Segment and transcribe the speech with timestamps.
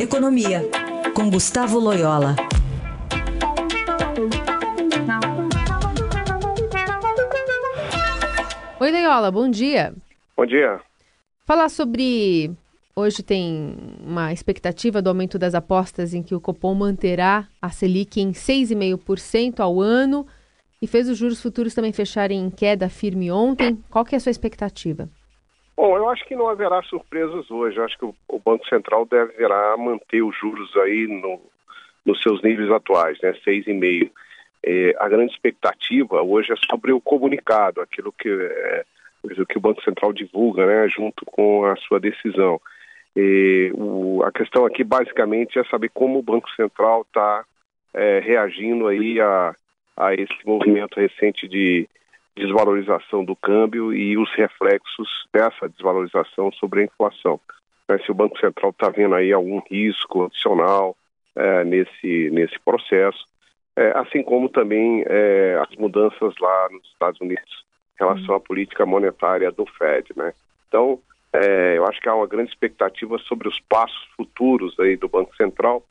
[0.00, 0.62] Economia,
[1.14, 2.34] com Gustavo Loyola.
[8.80, 9.92] Oi, Loyola, bom dia.
[10.34, 10.80] Bom dia.
[11.44, 12.50] Falar sobre.
[12.96, 18.22] Hoje tem uma expectativa do aumento das apostas em que o Copom manterá a Selic
[18.22, 20.26] em 6,5% ao ano
[20.80, 23.78] e fez os juros futuros também fecharem em queda firme ontem.
[23.90, 25.10] Qual que é a sua expectativa?
[25.80, 27.78] Bom, eu acho que não haverá surpresas hoje.
[27.78, 31.40] Eu acho que o, Banco Central deverá manter os juros aí no,
[32.04, 34.10] nos seus níveis atuais, né, 6,5%.
[34.62, 38.84] É, a grande expectativa hoje é sobre o comunicado, aquilo que, é,
[39.48, 42.60] que o Banco Central divulga, né, junto com a sua decisão.
[43.16, 47.42] E, o, a questão aqui basicamente é saber como o Banco Central está
[47.94, 49.54] é, reagindo aí a,
[49.96, 51.88] a esse movimento recente de
[52.36, 57.40] desvalorização do câmbio e os reflexos dessa desvalorização sobre a inflação.
[57.88, 60.96] Né, se o Banco Central está vendo aí algum risco adicional
[61.34, 63.24] é, nesse, nesse processo,
[63.76, 67.64] é, assim como também é, as mudanças lá nos Estados Unidos
[67.98, 70.10] em relação à política monetária do Fed.
[70.16, 70.32] Né?
[70.68, 70.98] Então,
[71.32, 75.34] é, eu acho que há uma grande expectativa sobre os passos futuros aí do Banco
[75.36, 75.84] Central,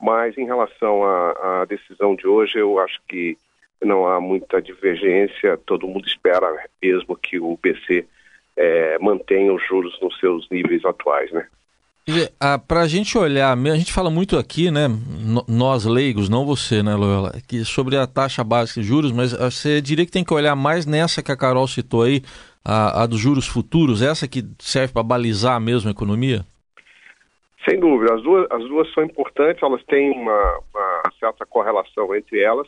[0.00, 3.36] mas em relação à, à decisão de hoje, eu acho que
[3.82, 6.46] não há muita divergência, todo mundo espera
[6.82, 8.06] mesmo que o BC
[8.56, 11.46] é, mantenha os juros nos seus níveis atuais, né?
[12.66, 14.88] Para a gente olhar, a gente fala muito aqui, né,
[15.46, 19.80] nós leigos, não você, né, Loyola, que sobre a taxa básica de juros, mas você
[19.80, 22.22] diria que tem que olhar mais nessa que a Carol citou aí,
[22.64, 26.44] a, a dos juros futuros, essa que serve para balizar mesmo a economia?
[27.68, 32.40] Sem dúvida, as duas, as duas são importantes, elas têm uma, uma certa correlação entre
[32.40, 32.66] elas,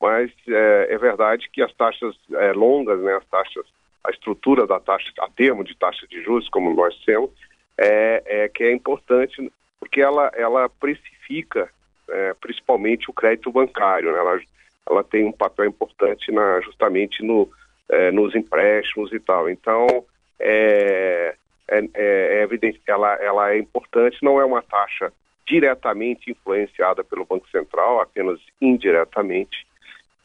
[0.00, 3.64] mas é, é verdade que as taxas é, longas, né, as taxas,
[4.04, 7.30] a estrutura da taxa, a termo de taxa de juros, como nós temos,
[7.78, 11.68] é, é que é importante porque ela, ela precifica
[12.08, 14.18] é, principalmente o crédito bancário, né?
[14.18, 14.40] ela,
[14.88, 17.50] ela tem um papel importante na, justamente no,
[17.88, 19.48] é, nos empréstimos e tal.
[19.50, 20.04] Então,
[20.38, 21.34] é,
[21.68, 25.12] é, é, é evidente ela, ela é importante, não é uma taxa
[25.46, 29.66] diretamente influenciada pelo Banco Central, apenas indiretamente,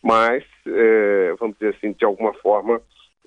[0.02, 2.82] mas, é, vamos dizer assim, de alguma forma,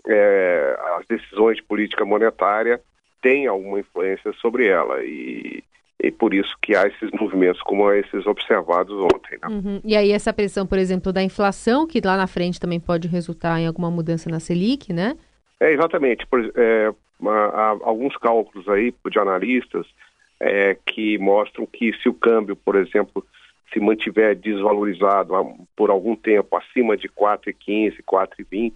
[0.07, 2.81] é, as decisões de política monetária
[3.23, 5.63] têm alguma influência sobre ela e,
[6.03, 9.39] e por isso que há esses movimentos como esses observados ontem.
[9.41, 9.49] Né?
[9.49, 9.81] Uhum.
[9.85, 13.59] E aí essa pressão, por exemplo, da inflação, que lá na frente também pode resultar
[13.61, 15.17] em alguma mudança na Selic, né?
[15.61, 16.27] É, exatamente.
[16.27, 16.93] Por, é,
[17.27, 19.87] há alguns cálculos aí de analistas
[20.41, 23.25] é, que mostram que se o câmbio, por exemplo,
[23.73, 25.35] se mantiver desvalorizado
[25.77, 28.73] por algum tempo acima de 4,15, 4,20,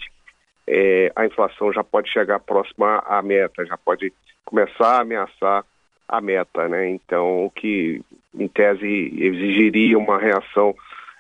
[0.67, 4.13] é, a inflação já pode chegar próxima à meta, já pode
[4.45, 5.65] começar a ameaçar
[6.09, 6.89] a meta, né?
[6.91, 8.03] Então, o que
[8.35, 8.87] em tese
[9.19, 10.75] exigiria uma reação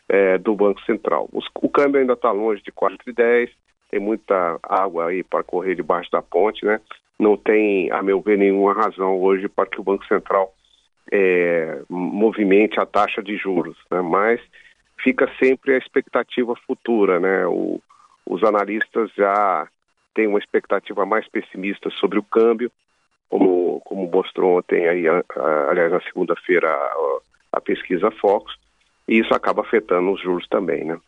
[0.08, 1.28] é, do Banco Central.
[1.32, 3.50] Os, o câmbio ainda está longe de 4,10,
[3.90, 6.80] tem muita água aí para correr debaixo da ponte, né?
[7.18, 10.52] Não tem, a meu ver, nenhuma razão hoje para que o Banco Central
[11.10, 14.00] é, movimente a taxa de juros, né?
[14.02, 14.40] mas
[15.02, 17.46] fica sempre a expectativa futura, né?
[17.46, 17.80] O,
[18.26, 19.66] os analistas já
[20.14, 22.70] têm uma expectativa mais pessimista sobre o câmbio,
[23.28, 25.04] como, como mostrou ontem, aí,
[25.68, 27.18] aliás, na segunda-feira, a,
[27.52, 28.56] a pesquisa Focus,
[29.06, 30.98] e isso acaba afetando os juros também, né?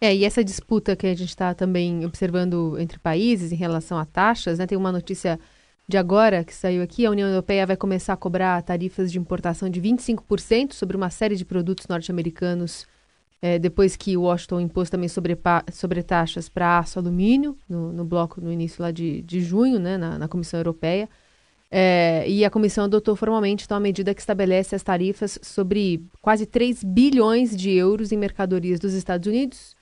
[0.00, 4.04] É, e essa disputa que a gente está também observando entre países em relação a
[4.04, 4.66] taxas, né?
[4.66, 5.38] Tem uma notícia
[5.86, 9.68] de agora que saiu aqui, a União Europeia vai começar a cobrar tarifas de importação
[9.68, 12.86] de 25% sobre uma série de produtos norte-americanos,
[13.42, 15.38] é, depois que Washington impôs também sobre,
[15.70, 19.98] sobre taxas para aço alumínio, no, no, bloco no início lá de, de junho, né,
[19.98, 21.08] na, na Comissão Europeia.
[21.70, 26.46] É, e a comissão adotou formalmente então, a medida que estabelece as tarifas sobre quase
[26.46, 29.76] 3 bilhões de euros em mercadorias dos Estados Unidos,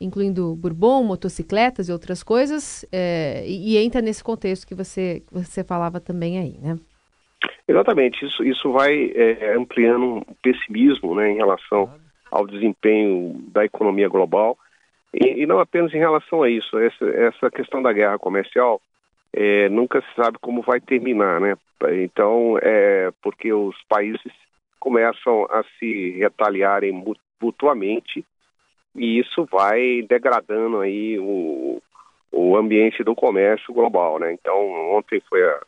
[0.00, 5.62] incluindo bourbon, motocicletas e outras coisas, é, e, e, entra nesse contexto que você, você
[5.62, 6.78] falava também aí, né?
[7.68, 11.90] Exatamente, isso, isso vai é, ampliando um pessimismo né, em relação
[12.30, 14.56] ao desempenho da economia global,
[15.12, 18.80] e, e, não apenas em relação a isso, essa, essa questão da guerra comercial
[19.32, 21.56] é, nunca se sabe como vai terminar, né?
[22.02, 24.32] Então, é porque os países
[24.78, 26.92] começam a se retaliarem
[27.40, 28.24] mutuamente
[28.94, 31.80] e isso vai degradando aí o,
[32.32, 34.32] o ambiente do comércio global, né?
[34.32, 34.56] Então,
[34.92, 35.60] ontem foi a,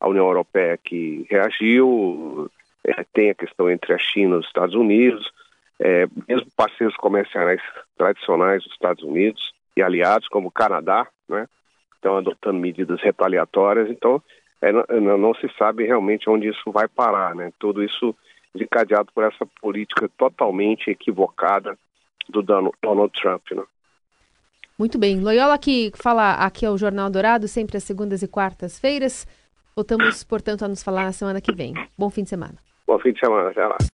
[0.00, 2.50] a União Europeia que reagiu,
[2.84, 5.30] é, tem a questão entre a China e os Estados Unidos,
[5.78, 7.60] é, mesmo parceiros comerciais
[7.96, 11.46] tradicionais dos Estados Unidos e aliados, como o Canadá, né?
[11.94, 14.22] Estão adotando medidas retaliatórias, então
[14.62, 17.52] é, não, não, se sabe realmente onde isso vai parar, né?
[17.58, 18.14] Tudo isso
[18.54, 21.78] desencadeado por essa política totalmente equivocada
[22.28, 23.42] do Donald Trump.
[23.52, 23.62] Né?
[24.78, 25.20] Muito bem.
[25.20, 29.26] Loyola que fala aqui ao Jornal Dourado, sempre às segundas e quartas-feiras.
[29.74, 31.74] Voltamos, portanto, a nos falar na semana que vem.
[31.96, 32.54] Bom fim de semana.
[32.86, 33.50] Bom fim de semana.
[33.50, 33.76] Até lá.